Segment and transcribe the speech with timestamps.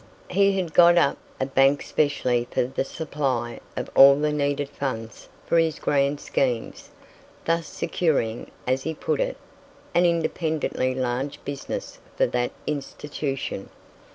[0.31, 5.29] He had got up a bank specially for the supply of all the needed funds
[5.45, 6.89] for his grand schemes,
[7.45, 9.37] thus securing, as he put it,
[9.93, 13.69] an independently large business for that institution.